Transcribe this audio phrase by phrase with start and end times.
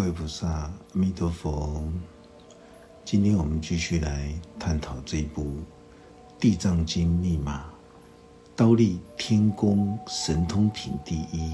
[0.00, 1.78] 各位菩萨，阿弥陀佛。
[3.04, 5.42] 今天我们继续来探讨这一部
[6.40, 7.66] 《地藏经》密码，
[8.56, 11.52] 刀立天宫神通品第一。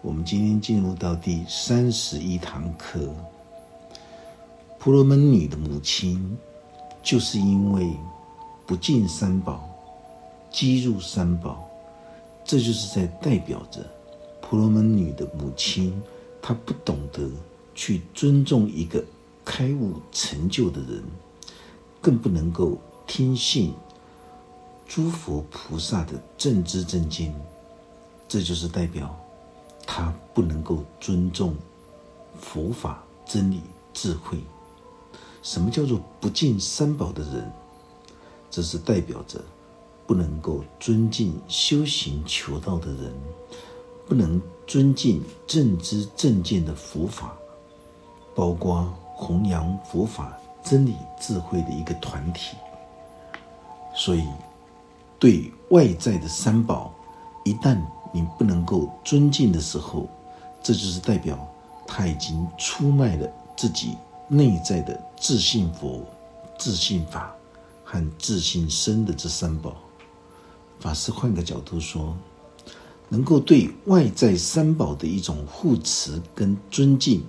[0.00, 3.12] 我们今天进入到第三十一堂课。
[4.78, 6.38] 婆罗门女的母亲，
[7.02, 7.90] 就是因为
[8.64, 9.68] 不敬三宝，
[10.52, 11.68] 积入三宝，
[12.44, 13.84] 这就是在代表着
[14.40, 16.00] 婆罗门女的母亲。
[16.42, 17.30] 他不懂得
[17.74, 19.04] 去尊重一个
[19.44, 21.02] 开悟成就的人，
[22.00, 23.72] 更不能够听信
[24.86, 27.34] 诸佛菩萨的正知正见，
[28.28, 29.18] 这就是代表
[29.86, 31.54] 他不能够尊重
[32.38, 33.60] 佛法真理
[33.92, 34.38] 智慧。
[35.42, 37.52] 什么叫做不敬三宝的人？
[38.50, 39.40] 这是代表着
[40.06, 43.12] 不能够尊敬修行求道的人。
[44.08, 47.38] 不能尊敬正知正见的佛法，
[48.34, 52.56] 包括弘扬佛法真理智慧的一个团体。
[53.94, 54.24] 所以，
[55.18, 56.92] 对外在的三宝，
[57.44, 57.80] 一旦
[58.12, 60.08] 你不能够尊敬的时候，
[60.62, 61.38] 这就是代表
[61.86, 63.96] 他已经出卖了自己
[64.28, 66.02] 内在的自信佛、
[66.58, 67.34] 自信法
[67.84, 69.74] 和自信身的这三宝。
[70.78, 72.16] 法师换个角度说。
[73.12, 77.24] 能够对外在三宝的一种护持跟尊敬，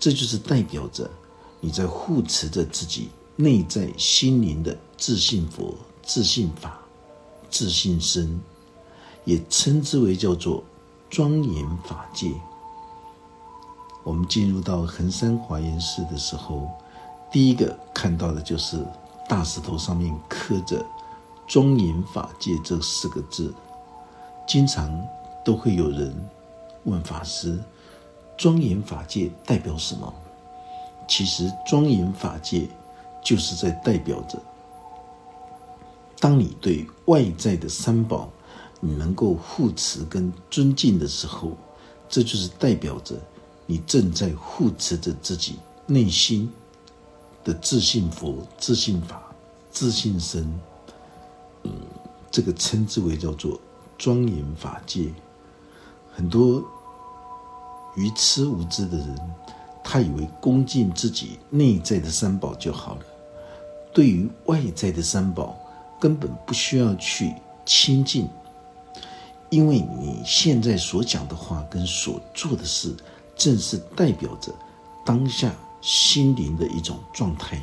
[0.00, 1.08] 这就是代表着
[1.60, 6.80] 你在护持着自己内在心灵的自信佛、自信法、
[7.50, 8.40] 自信身，
[9.24, 10.64] 也称之为叫做
[11.10, 12.32] 庄严法界。
[14.02, 16.70] 我们进入到衡山华严寺的时候，
[17.30, 18.82] 第一个看到的就是
[19.28, 20.82] 大石头上面刻着
[21.46, 23.52] “庄严法界”这四个字。
[24.48, 24.90] 经常
[25.44, 26.28] 都会有人
[26.84, 27.62] 问法师
[28.40, 30.10] ：“庄严法界代表什么？”
[31.06, 32.66] 其实，庄严法界
[33.22, 34.40] 就是在代表着，
[36.18, 38.30] 当你对外在的三宝
[38.80, 41.52] 你能够护持跟尊敬的时候，
[42.08, 43.14] 这就是代表着
[43.66, 46.50] 你正在护持着自己内心
[47.44, 49.22] 的自信佛、自信法、
[49.70, 50.50] 自信身。
[51.64, 51.72] 嗯，
[52.30, 53.60] 这个称之为叫做。
[53.98, 55.12] 庄严法界，
[56.10, 56.64] 很多
[58.00, 59.14] 愚痴无知的人，
[59.84, 63.02] 他以为恭敬自己内在的三宝就好了，
[63.92, 65.54] 对于外在的三宝
[66.00, 67.34] 根本不需要去
[67.66, 68.26] 亲近，
[69.50, 72.96] 因为你现在所讲的话跟所做的事，
[73.36, 74.50] 正是代表着
[75.04, 77.62] 当下心灵的一种状态，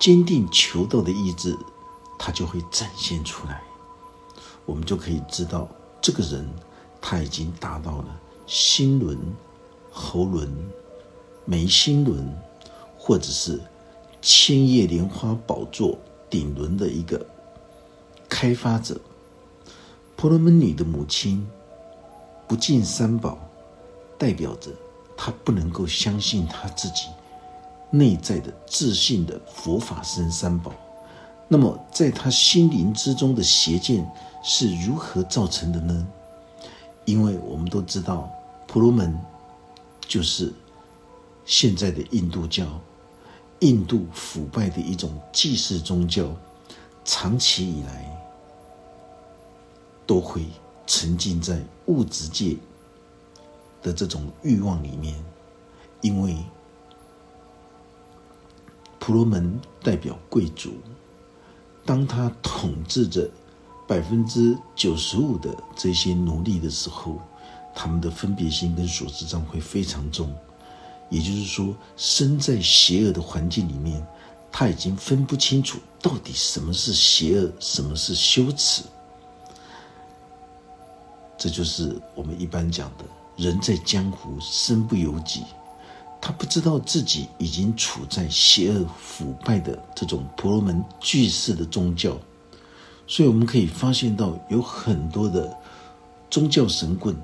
[0.00, 1.56] 坚定求道的意志，
[2.18, 3.62] 它就会展现出来。
[4.64, 5.68] 我们就可以知道，
[6.02, 6.44] 这个人
[7.00, 9.18] 他已经达到了心轮、
[9.90, 10.48] 喉轮、
[11.44, 12.32] 眉心轮，
[12.96, 13.60] 或者是
[14.22, 15.98] 千叶莲花宝座
[16.30, 17.26] 顶轮的一个
[18.28, 19.00] 开发者。
[20.14, 21.46] 婆罗门女的母亲
[22.46, 23.36] 不敬三宝，
[24.16, 24.70] 代表着
[25.16, 27.08] 她不能够相信她自己
[27.90, 30.72] 内在的自信的佛法僧三宝。
[31.48, 34.10] 那么，在他心灵之中的邪见
[34.42, 36.06] 是如何造成的呢？
[37.04, 38.28] 因为我们都知道，
[38.76, 39.18] 婆罗门
[40.06, 40.52] 就是
[41.46, 42.78] 现在的印度教，
[43.60, 46.30] 印度腐败的一种祭祀宗教，
[47.02, 48.04] 长期以来
[50.06, 50.44] 都会
[50.86, 52.54] 沉浸在物质界
[53.80, 55.24] 的这种欲望里面，
[56.02, 56.36] 因为
[58.98, 60.74] 婆罗门代表贵族。
[61.82, 63.26] 当他统治着
[63.88, 67.18] 百分之九十五的这些奴隶的时候，
[67.76, 70.34] 他们的分别心跟所知障会非常重。
[71.10, 74.04] 也就是说，身在邪恶的环境里面，
[74.50, 78.82] 他已经分不清楚到底什么是邪恶，什么是羞耻。
[81.38, 83.04] 这就是我们一般讲的
[83.36, 85.44] “人在江湖，身不由己”。
[86.18, 92.18] 他不知道自己已经处在邪恶腐败的这种婆罗门巨式的宗教，
[93.06, 95.56] 所以我们可以发现到有很多的
[96.28, 97.14] 宗教神棍，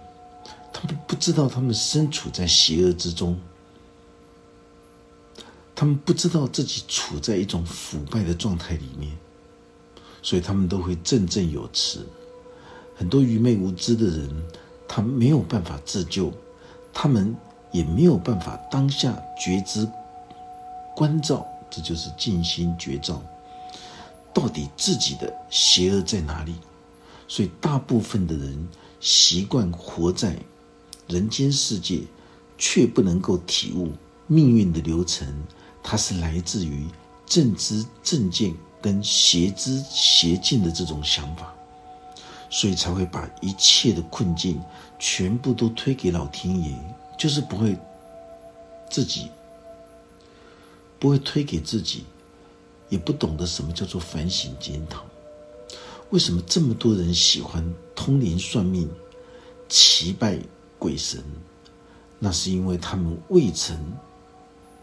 [0.72, 3.38] 他们不知道他们身处在邪恶之中，
[5.74, 9.16] 他们不知道自己处在一种腐败的状态里面，
[10.22, 12.06] 所以他们都会振振有词。
[12.96, 14.28] 很多愚昧无知的人，
[14.88, 16.32] 他没有办法自救，
[16.92, 17.36] 他们。
[17.72, 19.88] 也没有办法当下觉知、
[20.94, 23.22] 关照，这就是静心觉照。
[24.34, 26.54] 到底自己的邪恶在哪里？
[27.26, 28.68] 所以大部分的人
[29.00, 30.36] 习惯活在
[31.12, 32.00] 人间世界，
[32.56, 33.92] 却不能够体悟
[34.26, 35.28] 命运的流程，
[35.82, 36.86] 它是来自于
[37.26, 41.54] 正知正见跟邪知邪见的这种想法，
[42.50, 44.60] 所以才会把一切的困境
[44.98, 46.76] 全部都推给老天爷，
[47.18, 47.76] 就是不会
[48.90, 49.30] 自己
[50.98, 52.04] 不会推给自己，
[52.88, 55.04] 也不懂得什么叫做反省检讨。
[56.10, 57.64] 为什么这么多人喜欢
[57.94, 58.88] 通灵算命、
[59.68, 60.38] 祈拜
[60.82, 61.22] 鬼神？
[62.18, 63.78] 那是因为他们未曾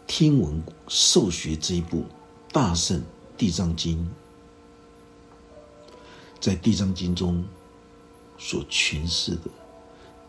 [0.06, 2.06] 听闻受学这一部
[2.50, 3.02] 大圣
[3.36, 4.10] 地藏经，
[6.40, 7.44] 在地藏经中
[8.38, 9.42] 所诠释的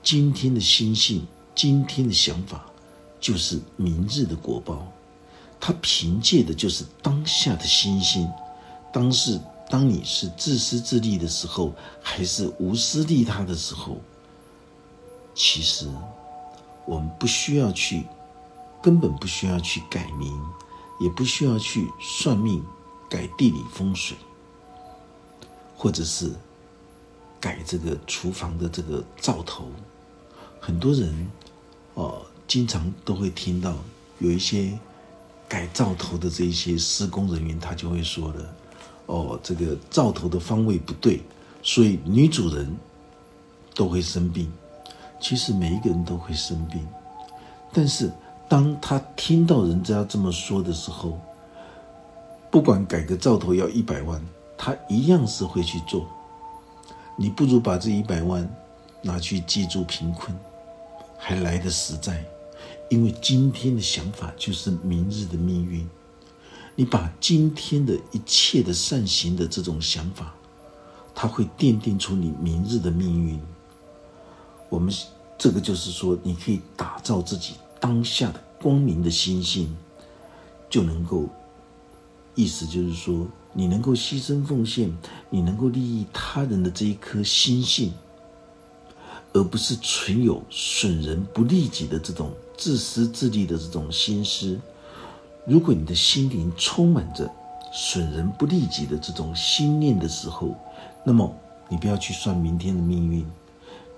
[0.04, 1.26] 今天的心性、
[1.56, 2.66] 今天的想法，
[3.22, 4.86] 就是明日的果报。
[5.58, 8.30] 他凭借的就是当下的心性。
[8.92, 9.40] 当是
[9.70, 13.98] 当你是自私自利的时候，还是无私利他的时候，
[15.44, 15.90] 其实。
[16.86, 18.06] 我们不需要去，
[18.82, 20.40] 根本不需要去改名，
[21.00, 22.64] 也不需要去算命、
[23.08, 24.18] 改地理风水，
[25.78, 26.32] 或者是
[27.40, 29.68] 改这个厨房的这个灶头。
[30.60, 31.32] 很多人
[31.94, 33.76] 哦，经常都会听到
[34.18, 34.78] 有一些
[35.48, 38.54] 改灶头的这一些施工人员，他就会说的
[39.06, 41.22] ：“哦，这个灶头的方位不对，
[41.62, 42.76] 所以女主人
[43.76, 44.52] 都会生病。”
[45.22, 46.86] 其实每一个人都会生病，
[47.72, 48.12] 但是
[48.50, 51.18] 当他听到人家这么说的时候，
[52.50, 54.20] 不管改个灶头要一百万，
[54.58, 56.08] 他一样是会去做。
[57.16, 58.50] 你不如把这一百万
[59.02, 60.36] 拿去记住贫困，
[61.18, 62.26] 还来得实在，
[62.90, 65.88] 因为今天的想法就是明日的命运。
[66.76, 70.34] 你把今天的一切的善行的这种想法，
[71.14, 73.40] 它会奠定出你明日的命运。
[74.72, 74.94] 我们
[75.38, 79.76] 这个就是说，你可以打造自己当下的光明的心性，
[80.70, 81.28] 就能够，
[82.36, 84.90] 意思就是说，你能够牺牲奉献，
[85.30, 87.94] 你能够利益他人的这一颗心性，
[89.34, 94.58] 而不是存有损人不利己的这种自私自利的这种心思。
[95.46, 97.30] 如果你的心灵充满着
[97.74, 100.56] 损人不利己的这种心念的时候，
[101.04, 101.30] 那么
[101.68, 103.26] 你不要去算明天的命运。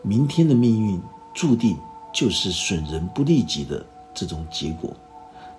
[0.04, 1.02] 明天的命运
[1.34, 1.78] 注定
[2.14, 3.84] 就是损人不利己的
[4.14, 4.94] 这种结果，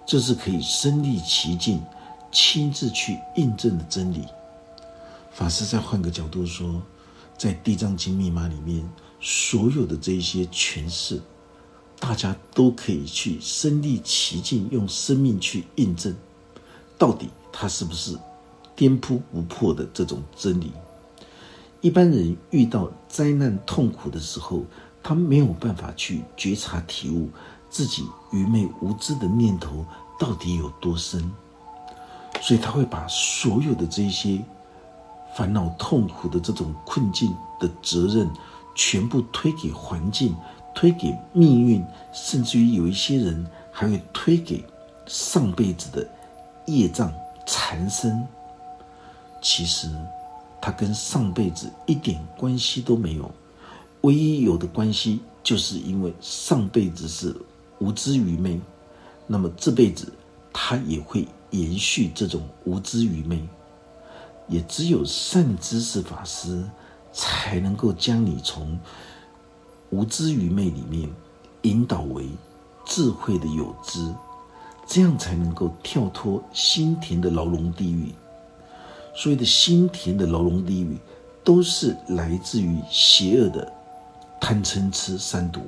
[0.06, 1.82] 这是可以身历其境、
[2.30, 4.24] 亲自去印证的真理。
[5.32, 6.80] 法师再换个角度说，
[7.36, 8.88] 在《地藏经》密码里面，
[9.18, 11.20] 所有的这一些诠释，
[11.98, 16.14] 大家都可以去身历其境，用生命去印证，
[16.98, 18.16] 到底它是不是
[18.76, 20.70] 颠扑不破的这种真理。
[21.84, 24.62] 一般人遇到灾难痛苦的时候，
[25.02, 27.28] 他没有办法去觉察体悟
[27.68, 28.02] 自己
[28.32, 29.84] 愚昧无知的念头
[30.18, 31.30] 到底有多深，
[32.40, 34.42] 所以他会把所有的这些
[35.36, 38.30] 烦恼痛苦的这种困境的责任，
[38.74, 40.34] 全部推给环境，
[40.74, 41.84] 推给命运，
[42.14, 44.64] 甚至于有一些人还会推给
[45.04, 46.08] 上辈子的
[46.64, 47.12] 业障
[47.44, 48.26] 缠身。
[49.42, 49.90] 其实。
[50.64, 53.30] 他跟上辈子一点关系都没有，
[54.00, 57.36] 唯一有的关系，就是因为上辈子是
[57.80, 58.58] 无知愚昧，
[59.26, 60.10] 那么这辈子
[60.54, 63.46] 他也会延续这种无知愚昧。
[64.48, 66.64] 也只有善知识法师，
[67.12, 68.78] 才能够将你从
[69.90, 71.06] 无知愚昧里面
[71.60, 72.26] 引导为
[72.86, 74.10] 智慧的有知，
[74.86, 78.10] 这样才能够跳脱心田的牢笼地狱。
[79.14, 80.98] 所谓的心田的牢笼地狱，
[81.44, 83.72] 都是来自于邪恶的
[84.40, 85.60] 贪嗔痴三毒，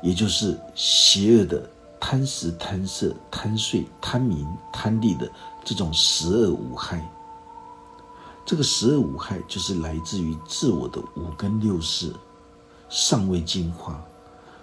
[0.00, 5.28] 也就是邪恶的贪食、贪色、贪睡、贪名、贪利的
[5.64, 7.04] 这种十恶五害。
[8.46, 12.12] 这个十恶五害，就是来自于自我的五根六识
[12.88, 14.00] 尚未进化。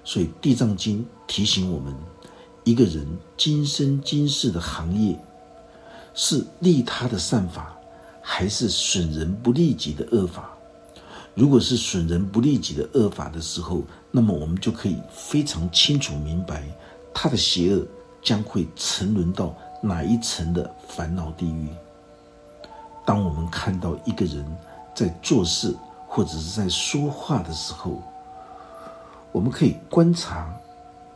[0.04, 1.94] 所以《地藏经》提醒我们，
[2.64, 5.20] 一个人今生今世的行业。
[6.20, 7.78] 是利他的善法，
[8.24, 10.50] 还是损人不利己的恶法？
[11.36, 16.64] 如果是损人不利己的恶法的时候，那么我们就可以非常清楚明白，
[17.14, 17.86] 他的邪恶
[18.24, 21.70] 将会沉沦到哪一层的烦恼地狱。
[23.06, 24.44] 当我们看到一个人
[24.96, 25.72] 在做事
[26.08, 28.02] 或者是在说话的时候，
[29.32, 30.52] 我们可以观察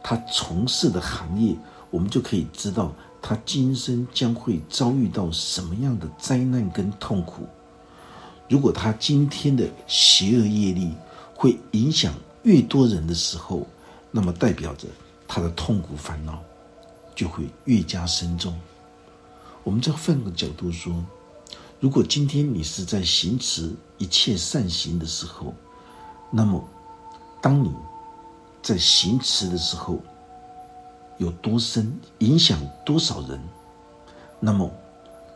[0.03, 1.55] 他从事的行业，
[1.89, 2.93] 我们就可以知道。
[3.21, 7.47] 他今生将会遭遇到什么样的灾难跟痛苦？
[8.49, 10.93] 如果他今天的邪恶业力
[11.35, 12.13] 会影响
[12.43, 13.65] 越多人的时候，
[14.09, 14.87] 那么代表着
[15.27, 16.41] 他的痛苦烦恼
[17.15, 18.59] 就会越加深重。
[19.63, 20.93] 我们再换个角度说，
[21.79, 25.53] 如果今天你是在行持一切善行的时候，
[26.31, 26.61] 那么
[27.39, 27.71] 当你
[28.61, 29.99] 在行持的时候
[31.21, 33.39] 有多深，影响多少人，
[34.39, 34.67] 那么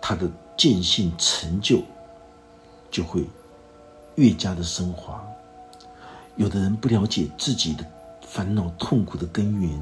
[0.02, 0.28] 他的
[0.58, 1.80] 见性成就
[2.90, 3.24] 就会
[4.16, 5.24] 越加的升华。
[6.38, 7.86] 有的人不了解自己的
[8.28, 9.80] 烦恼痛苦的根源，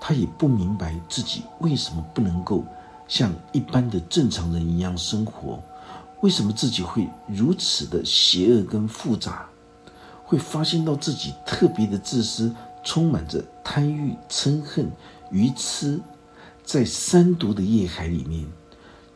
[0.00, 2.64] 他也不明白自己为什么不能够
[3.06, 5.62] 像一般的正常人一样生活，
[6.22, 9.46] 为什么自己会如此的邪恶跟复杂，
[10.24, 12.50] 会发现到自己特别的自私，
[12.82, 14.90] 充满着贪欲、嗔恨、
[15.32, 15.98] 愚痴，
[16.62, 18.44] 在三毒的业海里面，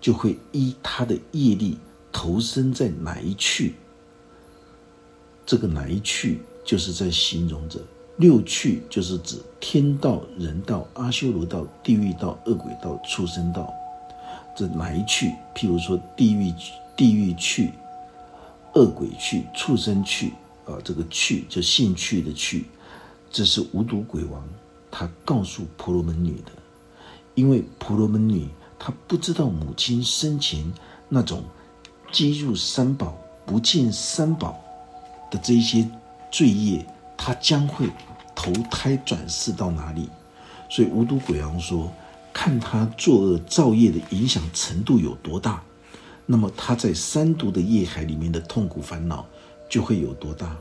[0.01, 1.79] 就会依他的业力
[2.11, 3.75] 投身在哪一去，
[5.45, 6.41] 这个哪一去？
[6.65, 7.79] 就是在形容着
[8.17, 13.73] 六趣，就是指天道、人道、阿修罗道、地狱道、恶鬼道、畜生道。
[14.57, 15.33] 这哪一趣？
[15.55, 16.53] 譬如说地狱、
[16.97, 17.71] 地狱趣、
[18.75, 20.33] 恶鬼去、畜生去
[20.65, 22.65] 啊，这个趣就兴趣的趣，
[23.31, 24.43] 这是无毒鬼王
[24.99, 26.53] 他告诉婆罗门女的，
[27.35, 28.49] 因为婆罗门女
[28.79, 30.73] 她不知道母亲生前
[31.11, 31.45] 那种
[32.11, 34.59] 积入三宝不见三宝
[35.31, 35.87] 的这一些。
[36.33, 36.85] 罪业，
[37.17, 37.89] 她将会
[38.35, 40.09] 投胎转世到哪里？
[40.71, 41.93] 所以无毒鬼王说
[42.33, 45.63] ：“看他作恶造业的影响程度有多大，
[46.27, 49.27] 那么他在三毒的业海里面的痛苦烦恼
[49.69, 50.57] 就会有多大。”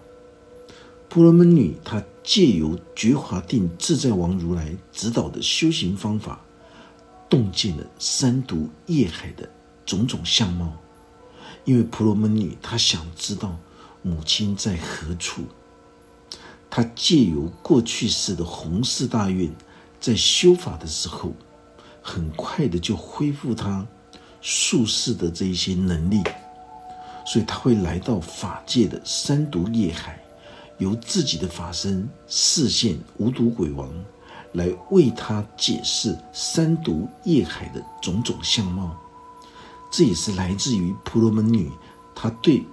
[1.10, 6.42] 婆罗门女她借由觉华定自在王如来指导的修行方法，
[7.30, 9.48] 洞见了三毒业海的
[9.86, 10.74] 种种相貌。
[11.64, 13.56] 因为婆罗门女她想知道
[14.02, 15.44] 母亲在何处。
[16.68, 19.50] 他借由过去世的弘誓大愿，
[20.02, 21.32] 在修法的时候，
[22.02, 23.88] 很快的就恢复他
[24.42, 26.22] 术士的这一些能力，
[27.26, 30.22] 所以他会来到法界的三毒业海，
[30.78, 33.90] 由自己的法身示现无毒鬼王，
[34.54, 38.96] 来为他解释三毒业海的种种相貌。
[39.92, 41.72] 这也是来自于婆罗门女
[42.14, 42.64] 她对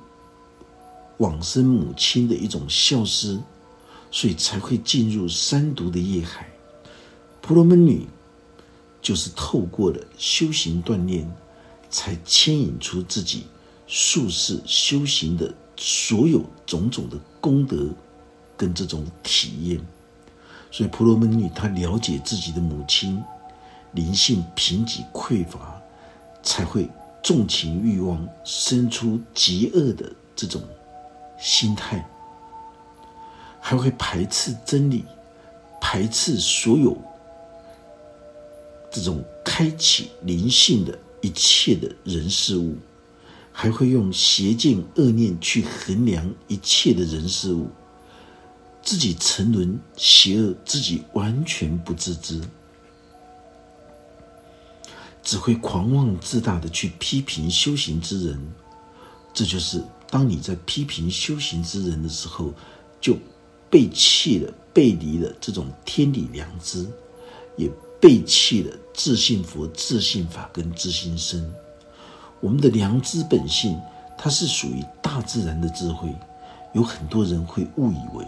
[1.18, 3.40] 往生母亲的一种孝思。
[4.14, 6.46] 所以才会进入三毒的业海。
[7.40, 8.06] 婆罗门女
[9.00, 11.26] 就是透过了修行锻炼，
[11.88, 13.44] 才牵引出自己
[13.86, 15.54] 术士修行的
[15.84, 17.88] 所有种种的功德
[18.56, 19.80] 跟这种体验。
[20.70, 23.20] 所以婆罗门女她了解自己的母亲
[23.90, 25.82] 灵性贫瘠匮乏，
[26.40, 26.88] 才会
[27.20, 30.62] 纵情欲望，生出极恶的这种
[31.36, 32.08] 心态。
[33.60, 35.04] 还会排斥真理，
[35.80, 36.96] 排斥所有
[38.90, 42.76] 这种开启灵性的一切的人事物，
[43.52, 47.68] 还会用邪见恶念去衡量一切的人事物，
[48.82, 52.40] 自己沉沦邪恶，自己完全不自知，
[55.22, 58.40] 只会狂妄自大的去批评修行之人。
[59.34, 62.52] 这就是当你在批评修行之人的时候，
[63.00, 63.16] 就。
[63.70, 66.86] 背弃了、背离了这种天理良知，
[67.56, 71.50] 也背弃了自信佛、自信法跟自信身。
[72.42, 73.80] 我们的良知本性，
[74.18, 76.12] 它是属于大自然的智慧。
[76.72, 78.26] 有很多人会误以为，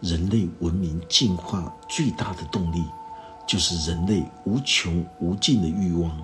[0.00, 2.84] 人类文明进化最大的动力，
[3.44, 6.16] 就是人类无穷无尽的欲望。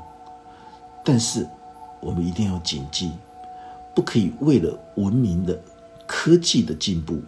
[1.04, 1.44] 但是，
[2.00, 3.10] 我们一定要谨记，
[3.96, 5.60] 不可以为了文明的
[6.06, 7.20] 科技的进步。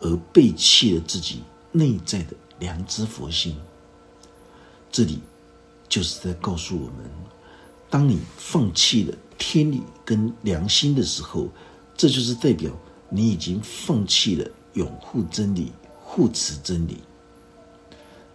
[0.00, 3.56] 而背弃了自己内在的良知佛性，
[4.92, 5.20] 这里
[5.88, 7.10] 就是在告诉我们：
[7.90, 11.48] 当你放弃了天理跟良心的时候，
[11.96, 12.70] 这就是代表
[13.08, 16.98] 你已经放弃了拥护真理、护持真理。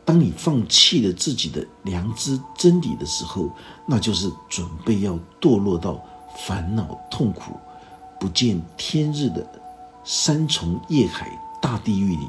[0.05, 3.49] 当你放弃了自己的良知真理的时候，
[3.87, 6.03] 那就是准备要堕落到
[6.45, 7.57] 烦恼痛苦、
[8.19, 9.47] 不见天日的
[10.03, 11.31] 三重业海。
[11.61, 12.27] 大地狱里，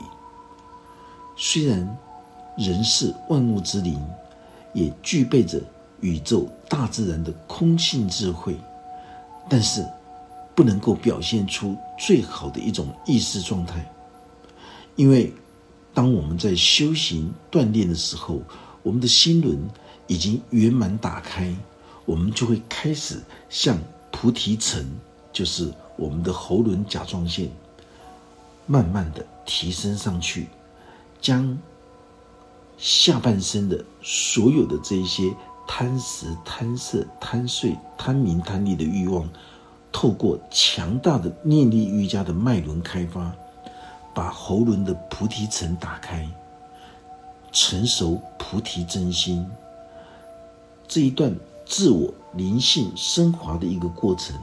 [1.35, 1.99] 虽然
[2.57, 4.01] 人是万物之灵，
[4.73, 5.61] 也具备着
[6.05, 8.55] 宇宙大自然的空性智慧，
[9.49, 9.83] 但是
[10.55, 13.91] 不能够表现出最好的一种意识状态。
[14.97, 15.33] 因为
[15.95, 18.43] 当我们在修行锻炼的时候，
[18.83, 19.59] 我们的心轮
[20.07, 21.51] 已经圆满打开，
[22.05, 23.19] 我们就会开始
[23.49, 23.79] 向
[24.13, 24.85] 菩提层，
[25.33, 27.51] 就是我们的喉轮甲状腺。
[28.67, 30.49] 慢慢的提升上去，
[31.21, 31.59] 将
[32.77, 35.35] 下半生的所有的这一些
[35.67, 39.29] 贪食、贪色、贪睡、贪名、贪利的欲望，
[39.91, 43.33] 透过强大的念力瑜伽的脉轮开发，
[44.15, 46.29] 把喉轮的菩提层打开，
[47.51, 49.47] 成熟菩提真心。
[50.87, 54.37] 这一段自我灵性升华的一个过程，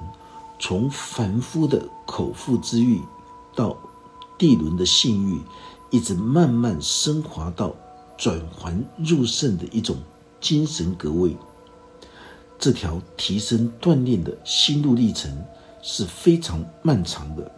[0.60, 3.00] 从凡夫的口腹之欲，
[3.56, 3.78] 到
[4.38, 5.40] 地轮的性欲，
[5.92, 7.74] 一直慢慢升华到
[8.18, 9.96] 转环入圣的一种
[10.42, 11.38] 精神格位。
[12.60, 15.32] 这条提升锻炼的心路历程
[15.82, 17.50] 是非常漫长的。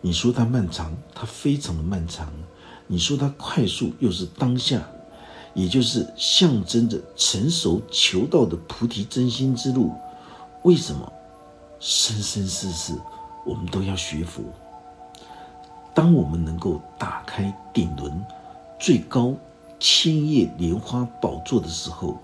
[0.00, 2.26] 你说它漫长，它非常的漫长；
[2.86, 4.86] 你说它快速，又是当下。
[5.54, 9.92] 也就是象征着成熟求道的菩提真心之路。
[10.62, 11.12] 为什么
[11.78, 12.94] 生生世世
[13.44, 14.42] 我们都要学佛？
[15.92, 18.24] 当我们能够打开顶轮
[18.80, 19.34] 最高
[19.82, 22.16] 千叶莲花宝座的时候，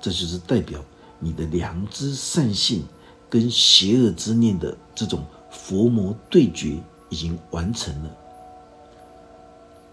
[0.00, 0.82] 这就是代表
[1.18, 2.82] 你的良知善性
[3.28, 6.78] 跟邪恶之念的这种佛魔对决
[7.10, 8.10] 已经完成了，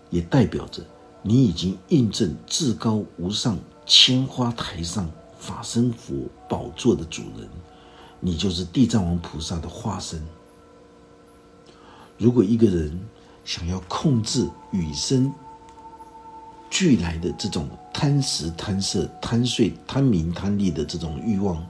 [0.09, 0.81] 也代表着。
[1.21, 6.15] 你已经印证至高无上千花台上法身佛
[6.47, 7.47] 宝座的主人，
[8.21, 10.25] 你就是地藏王菩萨的化身。
[12.17, 12.97] 如果一个人
[13.43, 15.31] 想要控制与生
[16.71, 21.63] 俱来的这种贪食、贪色、贪睡、贪名、贪利的这种欲望，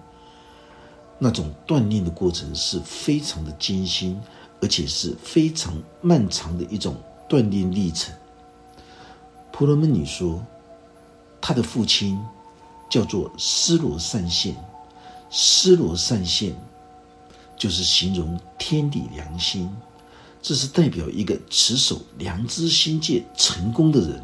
[1.17, 4.22] 那种锻炼的过程是非常的艰辛，
[4.62, 6.96] 而且是非常漫长的一种
[7.27, 8.13] 锻炼历程。
[9.51, 10.46] 婆罗门女说，
[11.41, 12.17] 她的父亲
[12.88, 14.55] 叫做斯罗善现，
[15.31, 16.55] 斯罗善现
[17.58, 19.67] 就是形容天地良心，
[20.43, 24.24] 这是代表一个持守良知心界成功的人，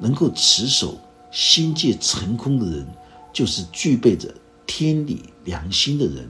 [0.00, 0.98] 能够持守
[1.30, 2.84] 心界成空的人，
[3.32, 4.34] 就是具备着
[4.66, 6.28] 天理良心的人，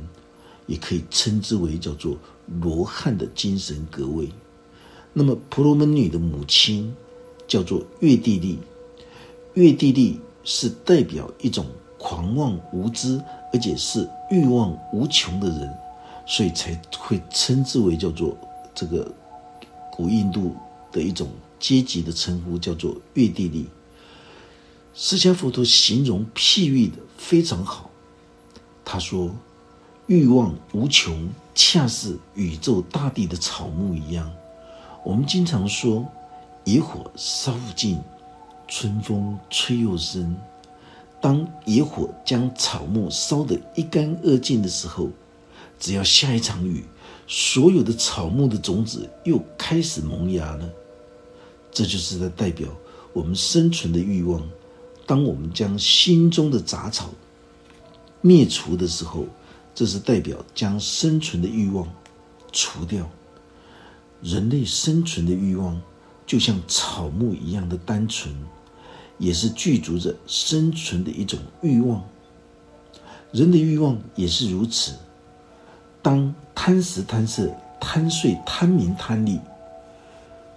[0.66, 2.18] 也可以称之为叫做
[2.60, 4.28] 罗汉的精神格位。
[5.14, 6.94] 那么婆罗门女的母亲。
[7.50, 8.60] 叫做月地利，
[9.54, 11.66] 月地利是代表一种
[11.98, 13.20] 狂妄无知，
[13.52, 15.68] 而且是欲望无穷的人，
[16.28, 18.36] 所以才会称之为叫做
[18.72, 19.12] 这个
[19.90, 20.54] 古印度
[20.92, 21.26] 的一种
[21.60, 23.68] 阶级的称呼，叫做月地利。
[24.94, 27.90] 释迦佛陀形容譬喻的非常好，
[28.84, 29.32] 他说：
[30.08, 34.32] 欲望无穷，恰似宇宙大地的草木一样。
[35.04, 36.04] 我们经常说。
[36.64, 37.98] 野火烧不尽，
[38.68, 40.36] 春风吹又生。
[41.18, 45.08] 当野火将草木烧得一干二净的时候，
[45.78, 46.84] 只要下一场雨，
[47.26, 50.70] 所有的草木的种子又开始萌芽了。
[51.70, 52.68] 这就是在代表
[53.12, 54.42] 我们生存的欲望。
[55.06, 57.10] 当我们将心中的杂草
[58.20, 59.26] 灭除的时候，
[59.74, 61.88] 这是代表将生存的欲望
[62.52, 63.08] 除掉。
[64.22, 65.80] 人类生存的欲望。
[66.26, 68.32] 就像草木一样的单纯，
[69.18, 72.00] 也是具足着生存的一种欲望。
[73.32, 74.94] 人的欲望也是如此。
[76.00, 79.40] 当贪食、贪色、贪睡、贪名、贪利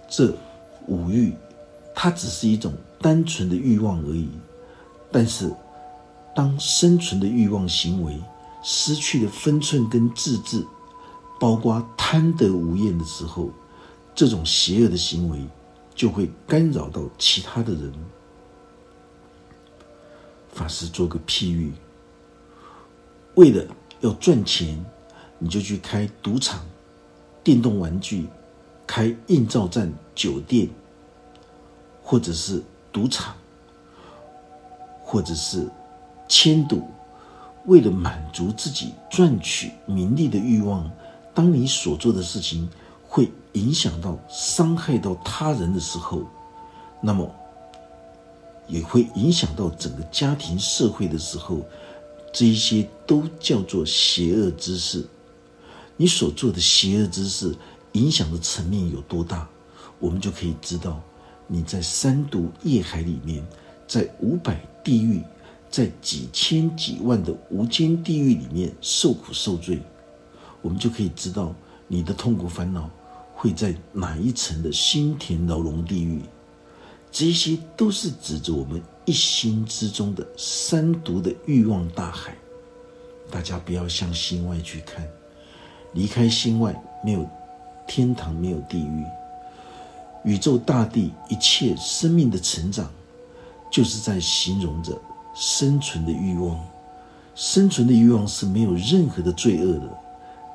[0.08, 0.32] 这
[0.86, 1.34] 五欲，
[1.94, 4.28] 它只是一种单纯的欲望而已。
[5.10, 5.52] 但是，
[6.34, 8.18] 当生存的欲望行为
[8.62, 10.64] 失去了分寸跟自制，
[11.38, 13.50] 包括贪得无厌的时候，
[14.14, 15.38] 这种邪恶的行为。
[15.96, 17.92] 就会干扰到其他的人。
[20.52, 21.72] 法师做个譬喻：
[23.36, 23.64] 为了
[24.00, 24.84] 要赚钱，
[25.38, 26.66] 你就去开赌场、
[27.44, 28.26] 电动玩具、
[28.86, 30.68] 开印照站、酒店，
[32.02, 33.34] 或者是赌场，
[35.02, 35.68] 或者是
[36.28, 36.82] 迁赌。
[37.66, 40.90] 为了满足自己赚取名利的欲望，
[41.32, 42.68] 当你所做的事情
[43.06, 43.30] 会。
[43.54, 46.24] 影响到、伤害到他人的时候，
[47.00, 47.32] 那么
[48.66, 51.60] 也会影响到整个家庭、社会的时候，
[52.32, 55.06] 这一些都叫做邪恶之事。
[55.96, 57.54] 你所做的邪恶之事，
[57.94, 59.48] 影响的层面有多大，
[59.98, 61.00] 我们就可以知道
[61.48, 63.44] 你在三毒业海里面，
[63.88, 65.22] 在五百地狱，
[65.70, 69.80] 在几千几万的无间地狱里面受苦受罪，
[70.62, 71.54] 我们就可以知道
[71.88, 72.88] 你的痛苦烦恼。
[73.36, 76.22] 会在哪一层的心田牢笼地狱？
[77.10, 82.34] 这些都是指着我们一心之中的三毒的欲望大海。
[83.30, 85.06] 大家不要向心外去看，
[85.92, 87.28] 离开心外没有
[87.86, 89.04] 天堂，没有地狱。
[90.24, 92.90] 宇宙大地一切生命的成长，
[93.70, 94.98] 就是在形容着
[95.34, 96.58] 生存的欲望。
[97.34, 99.98] 生存的欲望是没有任何的罪恶的，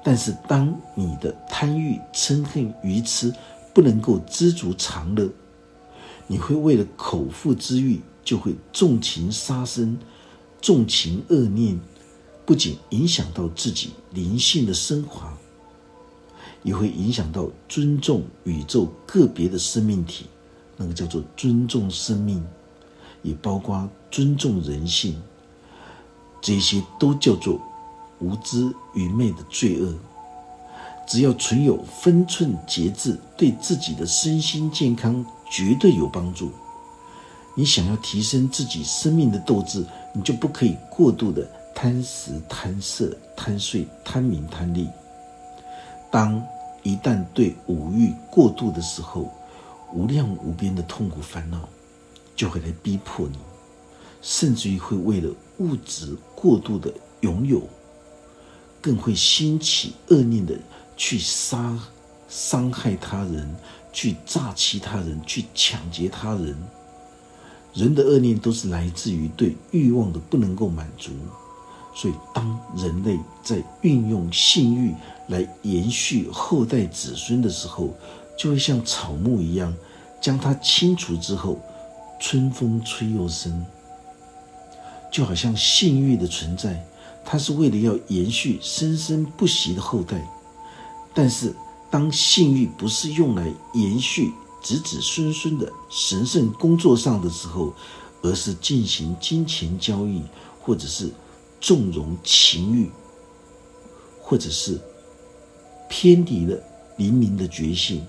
[0.03, 3.33] 但是当你的贪欲、嗔恨、愚痴
[3.73, 5.29] 不能够知足常乐，
[6.25, 9.97] 你会为了口腹之欲，就会纵情杀生、
[10.61, 11.79] 纵情恶念，
[12.45, 15.37] 不仅影响到自己灵性的升华，
[16.63, 20.25] 也会影响到尊重宇宙个别的生命体，
[20.77, 22.43] 那个叫做尊重生命，
[23.21, 25.21] 也包括尊重人性。
[26.41, 27.59] 这些都叫做
[28.19, 29.93] 无知愚昧的罪恶。
[31.07, 36.51] 只要存有分寸节制，对自己的身心健康绝对有帮助。
[37.55, 44.87] 你想要提升自己生命的斗志，你就不可以过度的贪食、贪色、贪睡、贪名、贪利。
[46.11, 46.41] 当
[46.83, 49.31] 一旦对五欲过度的时候，
[49.93, 51.67] 无量无边的痛苦烦恼
[52.35, 53.37] 就会来逼迫你，
[54.21, 55.29] 甚至于会为了。
[55.59, 57.61] 物质过度的拥有，
[58.79, 60.57] 更会兴起恶念的
[60.95, 61.77] 去杀、
[62.29, 63.53] 伤害他人，
[63.91, 66.55] 去诈欺他人，去抢劫他人。
[67.73, 71.11] 人的恶念都是来自于对欲望的不能够满足，
[71.93, 74.93] 所以当人类在运用性欲
[75.27, 77.93] 来延续后代子孙的时候，
[78.37, 79.73] 就会像草木一样，
[80.21, 81.59] 将它清除之后，
[82.19, 83.65] 春风吹又生。
[85.11, 86.85] 就好像性欲的存在，
[87.25, 90.21] 它是为了要延续生生不息的后代。
[91.13, 91.53] 但是，
[91.89, 97.73] 当性欲不是用来延续子子孙孙的神圣工作上的时候，
[98.21, 100.21] 而是进行金钱交易，
[100.61, 101.11] 或者是
[101.61, 102.89] 纵容情欲，
[104.21, 104.79] 或者是
[105.87, 106.57] 偏离了
[106.97, 108.05] 黎明的觉性，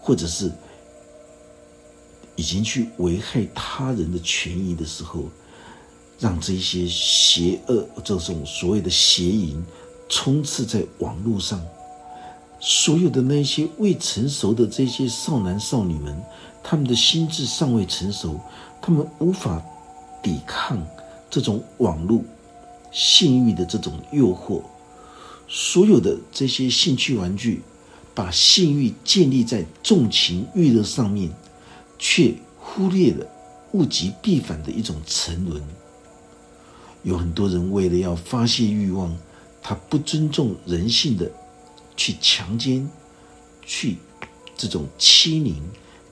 [0.00, 0.52] 或者是
[2.36, 5.24] 已经去危害他人的权益的时候。
[6.20, 9.64] 让这些邪恶、这种所谓的邪淫
[10.08, 11.64] 充斥在网络上，
[12.58, 16.20] 所有的那些未成熟的这些少男少女们，
[16.60, 18.40] 他们的心智尚未成熟，
[18.82, 19.62] 他们无法
[20.20, 20.84] 抵抗
[21.30, 22.20] 这种网络
[22.98, 24.60] 性欲的这种诱惑。
[25.46, 27.62] 所有的这些兴趣玩具，
[28.12, 31.30] 把性欲建立在纵情欲乐上面，
[31.96, 33.24] 却忽略了
[33.72, 35.62] 物极必反的一种沉沦。
[37.04, 39.16] 有很多人为了要发泄欲望，
[39.62, 41.30] 他不尊重人性的，
[41.96, 42.90] 去强奸，
[43.64, 43.98] 去
[44.56, 45.54] 这种欺凌，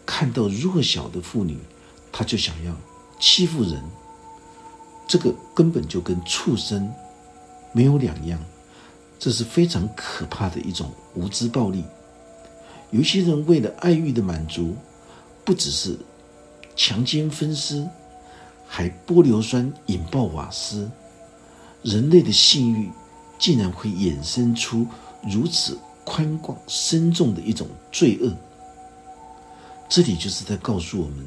[0.07, 1.59] 看到弱小的妇女，
[2.12, 2.75] 他就想要
[3.18, 3.83] 欺负人。
[5.07, 6.92] 这个根本就跟畜生
[7.73, 8.38] 没有两样，
[9.19, 11.85] 这是非常可怕的一种无知暴力。
[12.90, 14.77] 有些人为了爱欲的满足，
[15.45, 15.99] 不只是
[16.75, 17.87] 强奸分尸。
[18.69, 20.90] 还玻硫酸引爆瓦斯，
[21.83, 22.90] 人类的性欲
[23.38, 24.85] 竟然会衍生出
[25.23, 28.35] 如此宽广深重的一种罪恶。
[29.88, 31.25] 这里就是在告诉我们，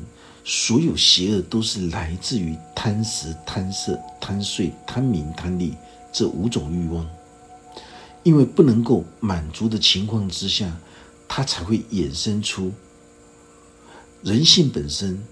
[0.52, 5.76] 所有邪恶都是来自于贪食、贪色、贪睡、贪名、贪利
[6.12, 7.08] 这五种欲望。
[8.24, 10.76] 因为不能够满足的情况之下，
[11.28, 12.72] 它才会衍生出
[14.24, 15.24] 人性本身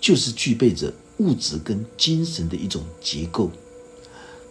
[0.00, 0.94] 就是具备着。
[1.18, 3.48] 物质跟精神的一种结构，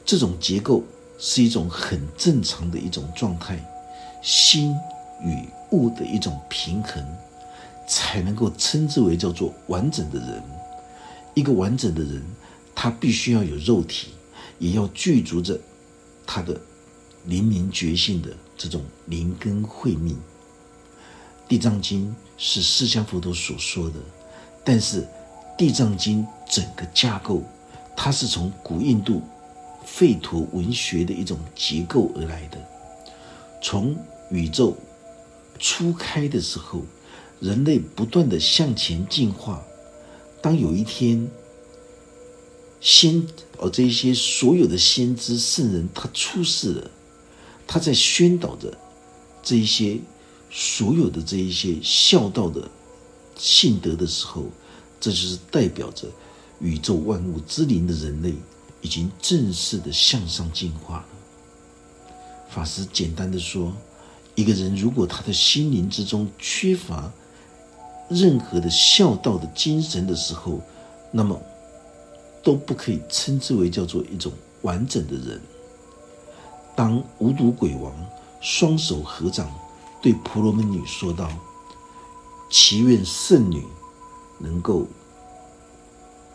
[0.06, 0.84] 这种结构
[1.17, 3.60] 是一种很正常的一种状态，
[4.21, 4.74] 心
[5.21, 7.04] 与物的一种平衡，
[7.87, 10.43] 才能够称之为叫做完整的人。
[11.33, 12.21] 一个完整的人，
[12.75, 14.09] 他必须要有肉体，
[14.59, 15.59] 也要具足着
[16.25, 16.59] 他的
[17.25, 20.17] 灵明觉性的这种灵根慧命。
[21.47, 23.95] 地藏经是释迦佛陀所说的，
[24.63, 25.07] 但是。
[25.57, 27.43] 地藏经整个架构，
[27.95, 29.21] 它是从古印度
[29.85, 32.57] 吠陀文学的一种结构而来的。
[33.61, 33.95] 从
[34.31, 34.75] 宇宙
[35.59, 36.81] 初开的时候，
[37.41, 39.62] 人类不断的向前进化。
[40.41, 41.30] 当有一天，
[42.80, 43.27] 先
[43.58, 46.91] 哦这一些所有的先知圣人他出世了，
[47.67, 48.77] 他在宣导着
[49.43, 49.99] 这一些
[50.49, 52.69] 所有的这一些孝道的
[53.36, 54.45] 信德的时候。
[55.04, 56.08] 这就是代表着
[56.60, 58.36] 宇宙万物之灵的人类
[58.82, 61.06] 已经正式的向上进化了。
[62.47, 63.73] 法师简单的说，
[64.36, 67.12] 一个人如果他的心灵之中缺乏
[68.12, 70.60] 任何的孝道的精神的时候，
[71.12, 71.41] 那么
[72.43, 75.41] 都不可以称之为叫做一种完整的人。
[76.76, 77.93] 当无毒鬼王
[78.41, 79.52] 双手合掌
[80.02, 81.30] 对婆罗门女说道
[82.50, 83.63] ：“祈愿圣女
[84.39, 84.88] 能够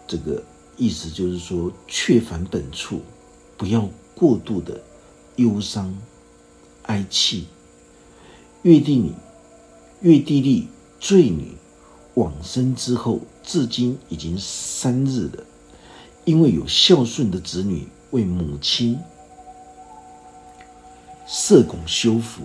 [0.06, 0.42] 这个
[0.76, 3.00] 意思就是说，却返本处，
[3.56, 4.80] 不要过度的
[5.36, 5.96] 忧伤
[6.84, 7.46] 哀泣。
[8.62, 9.12] 月地女，
[10.00, 10.68] 月地利
[11.00, 11.52] 罪女
[12.16, 15.44] 往生之后，至今已经三日了。
[16.24, 18.98] 因为有孝顺的子女为母亲
[21.26, 22.42] 设拱修福，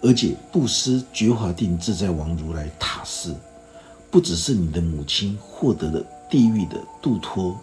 [0.00, 3.34] 而且布施觉华定自在王如来塔寺，
[4.10, 7.54] 不只是你的母亲获得了地狱的度脱，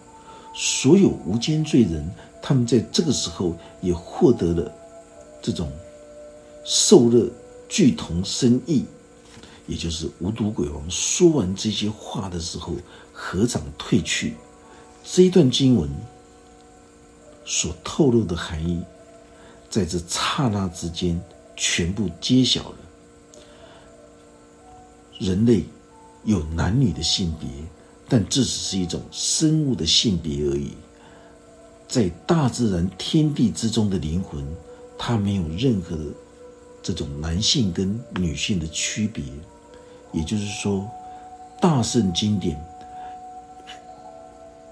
[0.54, 2.08] 所有无间罪人，
[2.40, 4.70] 他们在这个时候也获得了
[5.42, 5.68] 这种
[6.64, 7.28] 受乐
[7.68, 8.84] 俱同生意。
[9.70, 12.74] 也就是无毒鬼王说完这些话的时候，
[13.12, 14.34] 合掌退去。
[15.04, 15.88] 这一段经文
[17.44, 18.82] 所透露的含义，
[19.70, 21.18] 在这刹那之间
[21.56, 22.76] 全部揭晓了。
[25.20, 25.64] 人类
[26.24, 27.48] 有男女的性别，
[28.08, 30.72] 但这只是一种生物的性别而已。
[31.86, 34.44] 在大自然天地之中的灵魂，
[34.98, 36.04] 它没有任何的
[36.82, 39.22] 这种男性跟女性的区别。
[40.12, 40.88] 也就是说，
[41.60, 42.58] 大圣经典。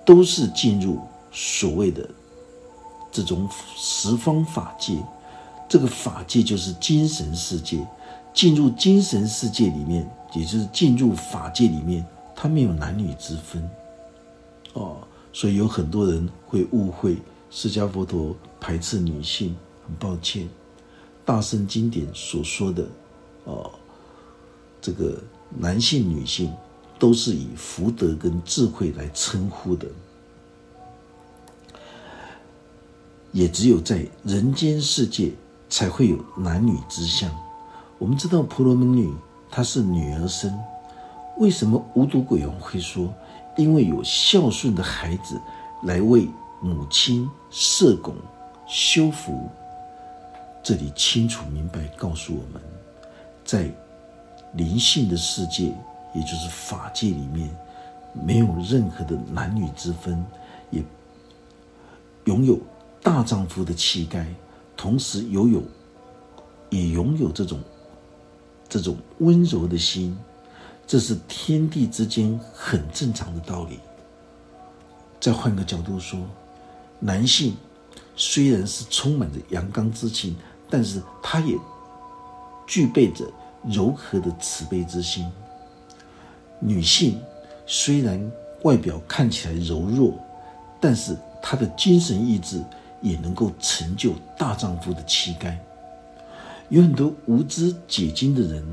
[0.05, 0.99] 都是进入
[1.31, 2.09] 所谓的
[3.13, 3.47] 这种
[3.77, 4.97] 十方法界，
[5.69, 7.87] 这个法界就是精神世界。
[8.33, 12.03] 进入精神世界里面，也就是进入法界里面，
[12.35, 13.71] 它没有男女之分。
[14.73, 14.97] 哦，
[15.31, 17.19] 所以有很多人会误会
[17.51, 19.55] 释迦佛陀排斥女性。
[19.87, 20.49] 很抱歉，
[21.23, 22.87] 大圣经典所说的
[23.45, 23.71] 哦，
[24.81, 25.21] 这个
[25.59, 26.53] 男性、女性。
[27.01, 29.87] 都是以福德跟智慧来称呼的，
[33.31, 35.31] 也只有在人间世界
[35.69, 37.31] 才会有男女之相。
[37.99, 39.15] 我们知道婆罗门女
[39.49, 40.53] 她是女儿身，
[41.37, 43.15] 为什么无毒鬼王会说？
[43.57, 45.41] 因为有孝顺的孩子
[45.85, 46.29] 来为
[46.61, 48.13] 母亲设拱
[48.67, 49.49] 修福。
[50.65, 52.61] 这里清楚明白告诉我们，
[53.45, 53.73] 在
[54.59, 55.73] 灵性的世界。
[56.15, 57.55] 也就是法界里面
[58.15, 60.25] 没有任何的男女之分，
[60.71, 60.83] 也
[62.25, 62.59] 拥有
[63.03, 64.27] 大丈夫的气概，
[64.75, 65.63] 同时拥有
[66.71, 67.61] 也拥有这种
[68.71, 70.19] 这种温柔的心，
[70.87, 73.79] 这是天地之间很正常的道理。
[75.21, 76.19] 再换个角度说，
[76.99, 77.55] 男性
[78.17, 80.35] 虽然是充满着阳刚之气，
[80.71, 81.55] 但是他也
[82.67, 83.31] 具备着
[83.65, 85.31] 柔和的慈悲之心。
[86.61, 87.21] 女性
[87.67, 88.31] 虽然
[88.63, 90.15] 外表看起来柔弱，
[90.81, 92.63] 但是她的精神意志
[93.01, 95.59] 也能够成就大丈夫的气概。
[96.69, 98.65] 有很多无知解经的人，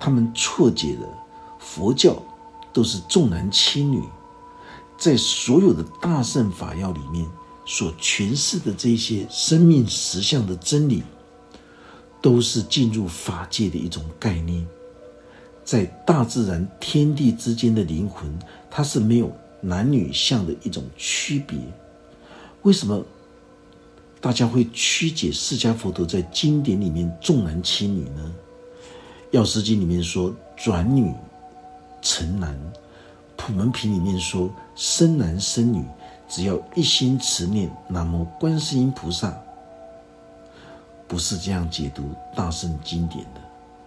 [0.00, 1.08] 他们错解了
[1.58, 2.20] 佛教
[2.72, 4.02] 都是重男轻女，
[4.98, 7.24] 在所有的大圣法要里面
[7.66, 11.02] 所诠释的这些生命实相的真理，
[12.24, 14.66] 都是进入法界的一种概念。
[15.62, 18.32] 在大自然天地之间的灵魂，
[18.70, 21.58] 它是没有男女相的一种区别。
[22.62, 23.04] 为什么
[24.22, 28.34] 大家会曲解释迦佛陀在经典里面重男轻女呢？
[29.32, 31.12] 药师经里面说转女
[32.00, 32.58] 成男，
[33.36, 35.84] 普门品里面说生男生女，
[36.26, 39.38] 只要一心持念南无观世音菩萨，
[41.06, 43.40] 不是这样解读大圣经典的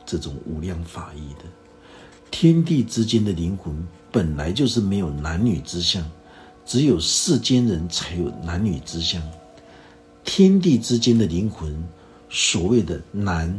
[0.05, 1.45] 这种无量法义的。
[2.29, 6.03] 天地之间的灵魂本来就是没有男女之相，
[6.65, 9.21] 只有世间人才有男女之相。
[10.23, 11.81] 天地之间的灵魂，
[12.29, 13.57] 所谓的男，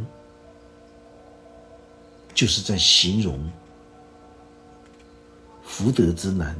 [2.33, 3.39] 就是在形容
[5.63, 6.55] 福德之男；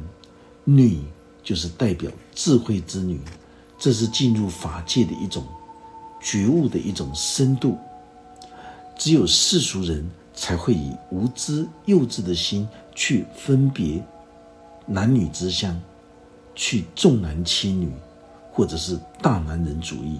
[0.64, 1.00] 女
[1.44, 3.20] 就是代表智慧之女。
[3.78, 5.46] 这是进入法界的一种
[6.20, 7.78] 觉悟的一种深度。
[8.96, 10.08] 只有世俗人。
[10.32, 14.02] 才会以无知幼稚的心去分别
[14.86, 15.78] 男女之相，
[16.54, 17.92] 去重男轻女，
[18.50, 20.18] 或者是大男人主义。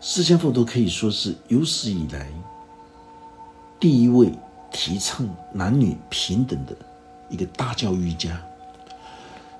[0.00, 2.30] 释迦佛陀可以说是有史以来
[3.80, 4.32] 第一位
[4.70, 6.76] 提倡男女平等的
[7.28, 8.40] 一个大教育家。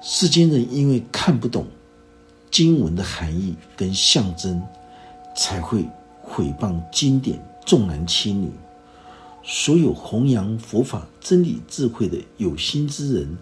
[0.00, 1.66] 世间人因为看不懂
[2.48, 4.62] 经文的含义跟象征，
[5.34, 5.86] 才会
[6.22, 8.50] 毁谤经典，重男轻女。
[9.42, 13.36] 所有弘扬佛法真理智慧的有心之人，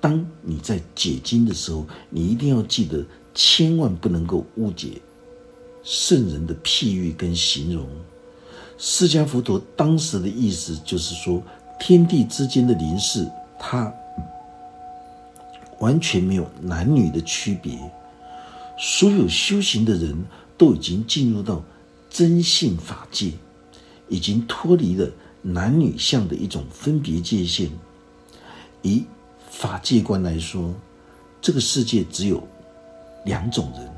[0.00, 3.04] 当你在解经的时候，你一定要记得，
[3.34, 5.00] 千万不能够误解
[5.84, 7.86] 圣人的譬喻跟形容。
[8.76, 11.40] 释迦佛陀当时的意思就是说，
[11.78, 13.24] 天地之间的灵视，
[13.56, 13.92] 它
[15.78, 17.78] 完全没有男女的区别。
[18.76, 20.24] 所有修行的人
[20.56, 21.62] 都已经进入到
[22.10, 23.32] 真性法界，
[24.08, 25.10] 已经脱离了
[25.42, 27.70] 男女相的一种分别界限。
[28.82, 29.04] 以
[29.50, 30.74] 法界观来说，
[31.40, 32.42] 这个世界只有
[33.24, 33.90] 两种人。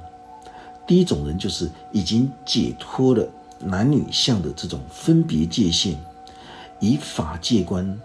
[0.87, 3.29] 第一种人就是已经解脱了
[3.61, 5.99] 男女相的这种分别界限，
[6.81, 8.01] 以法界观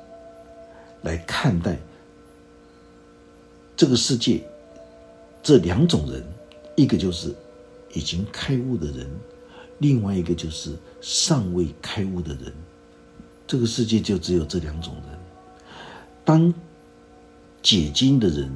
[1.04, 1.78] 来看待
[3.76, 4.44] 这个世界。
[5.44, 6.24] 这两种人，
[6.76, 7.34] 一个就是
[7.94, 9.10] 已经开悟的人，
[9.80, 12.54] 另外一个就是尚未开悟的人。
[13.48, 15.20] 这个世界就只有这两种人。
[16.24, 16.54] 当
[17.62, 18.52] 解经的人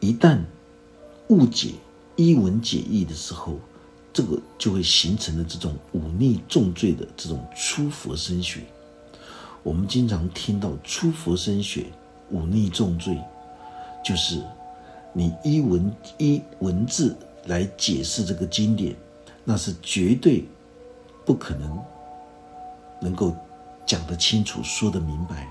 [0.00, 0.40] 一旦
[1.28, 1.74] 误解。
[2.18, 3.60] 一文解义的时候，
[4.10, 8.62] 这个就会形成了这种忤逆重罪的这种出佛身血。
[9.62, 11.92] 我们经常听到出佛身血、
[12.30, 13.20] 忤逆重罪，
[14.02, 14.42] 就是
[15.18, 18.94] 你一文一文字来解释这个经典，
[19.44, 20.44] 那是绝对
[21.24, 21.82] 不可能
[23.00, 23.34] 能够
[23.86, 25.48] 讲得清楚、说得明白。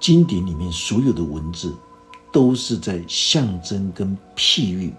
[0.00, 1.72] 经典里面所有的文字，
[2.32, 4.92] 都是在象征跟譬喻。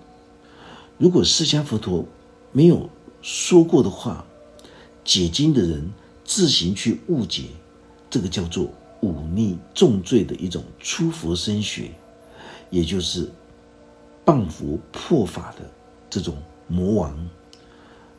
[0.97, 2.05] 如果释迦佛陀
[2.53, 2.89] 没有
[3.21, 4.25] 说过的话，
[5.03, 5.91] 解经的人
[6.23, 7.47] 自行去误解，
[8.09, 8.69] 这个叫做
[9.01, 11.91] 忤逆重罪的一种出佛身学，
[12.69, 13.29] 也就是
[14.25, 15.61] 谤佛破法的
[16.09, 16.35] 这种
[16.67, 17.29] 魔王。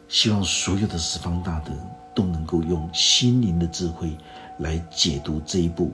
[0.08, 1.72] 希望所有的十方大德
[2.14, 4.16] 都能够用心灵的智慧
[4.58, 5.92] 来解读这一部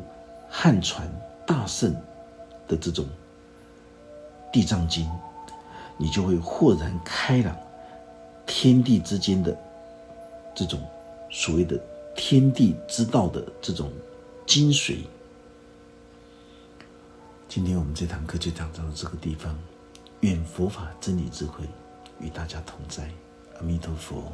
[0.49, 1.07] 汉传
[1.47, 1.95] 大圣
[2.67, 3.05] 的这种
[4.53, 5.05] 《地藏经》。
[5.99, 7.57] 你就会豁然开朗，
[8.47, 9.57] 天地之间的
[10.55, 10.79] 这种
[11.31, 11.81] 所谓的
[12.15, 13.91] 天地之道的这种
[14.47, 14.99] 精髓。
[17.49, 19.57] 今天我们这堂课就讲到这个地方，
[20.21, 21.65] 愿佛法真理智慧
[22.21, 23.09] 与大家同在，
[23.57, 24.33] 阿弥陀佛。